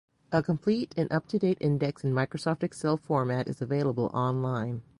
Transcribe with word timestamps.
A 0.31 0.41
complete 0.41 0.95
and 0.97 1.11
up-to-date 1.11 1.59
index 1.61 2.03
in 2.03 2.11
Microsoft 2.11 2.63
Excel 2.63 2.97
format 2.97 3.47
is 3.47 3.61
available 3.61 4.09
online. 4.15 4.81